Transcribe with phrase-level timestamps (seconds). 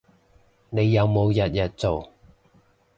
[0.71, 2.11] 你有冇日日做